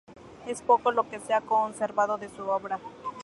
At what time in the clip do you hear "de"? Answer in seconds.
2.17-2.27